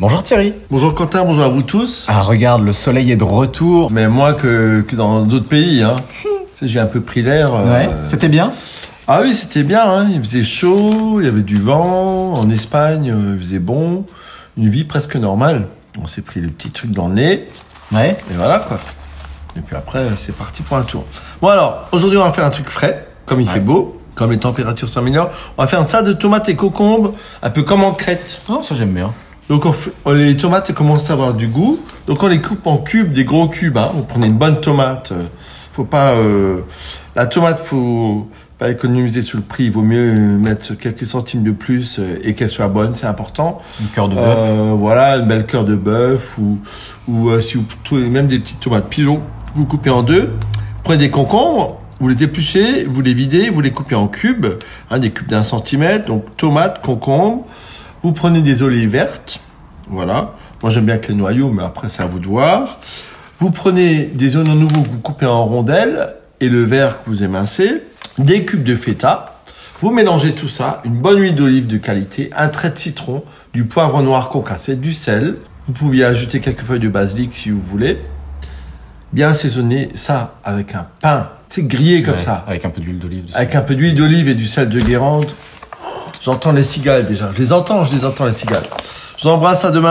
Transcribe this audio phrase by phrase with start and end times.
[0.00, 0.54] Bonjour Thierry.
[0.70, 2.06] Bonjour Quentin, bonjour à vous tous.
[2.08, 3.90] Ah regarde, le soleil est de retour.
[3.90, 5.82] Mais moins que, que dans d'autres pays.
[5.82, 5.96] Hein.
[6.62, 7.52] J'ai un peu pris l'air.
[7.54, 8.52] euh, Ouais, c'était bien
[9.08, 9.82] Ah oui, c'était bien.
[9.90, 10.08] Hein.
[10.12, 12.34] Il faisait chaud, il y avait du vent.
[12.34, 14.04] En Espagne, euh, il faisait bon.
[14.56, 15.66] Une vie presque normale.
[16.00, 17.48] On s'est pris les petits trucs dans le nez.
[17.92, 18.16] Ouais.
[18.30, 18.78] Et voilà quoi.
[19.56, 21.04] Et puis après, c'est parti pour un tour.
[21.42, 24.38] Bon alors, aujourd'hui on va faire un truc frais, comme il fait beau, comme les
[24.38, 25.30] températures s'améliorent.
[25.56, 28.40] On va faire un salade de tomates et concombres, un peu comme en crête.
[28.48, 29.12] Oh, ça j'aime bien.
[29.48, 31.80] Donc on fait- on- les tomates commencent à avoir du goût.
[32.06, 33.78] Donc on les coupe en cubes, des gros cubes.
[33.78, 33.90] Hein.
[33.94, 35.12] Vous prenez une bonne tomate.
[35.12, 35.24] euh,
[35.72, 36.62] Faut pas euh,
[37.14, 38.26] la tomate, faut
[38.58, 39.64] pas économiser sur le prix.
[39.66, 43.62] Il vaut mieux mettre quelques centimes de plus euh, et qu'elle soit bonne, c'est important.
[43.80, 44.24] Un cœur de bœuf.
[44.38, 46.58] Euh, voilà, une belle cœur de bœuf ou
[47.06, 49.22] ou euh, si vous tout- même des petites tomates pigeons,
[49.54, 50.30] vous coupez en deux.
[50.82, 54.46] Prenez des concombres, vous les épluchez, vous les videz, vous les coupez en cubes,
[54.90, 56.06] hein, des cubes d'un centimètre.
[56.06, 57.46] Donc tomates, concombres.
[58.02, 59.40] Vous prenez des olives vertes,
[59.88, 60.34] voilà.
[60.62, 62.78] Moi j'aime bien avec les noyaux, mais après c'est à vous de voir.
[63.40, 67.22] Vous prenez des oignons nouveaux que vous coupez en rondelles et le verre que vous
[67.22, 67.82] émincez,
[68.18, 69.40] des cubes de feta.
[69.80, 73.22] Vous mélangez tout ça, une bonne huile d'olive de qualité, un trait de citron,
[73.52, 75.36] du poivre noir concassé, du sel.
[75.66, 77.98] Vous pouvez ajouter quelques feuilles de basilic si vous voulez.
[79.12, 82.98] Bien assaisonner ça avec un pain, c'est grillé comme Ouais, ça, Avec un peu d'huile
[82.98, 85.30] d'olive avec un peu d'huile d'olive et du sel de Guérande.
[86.28, 87.30] J'entends les cigales déjà.
[87.34, 88.64] Je les entends, je les entends les cigales.
[89.16, 89.86] Je vous embrasse à demain.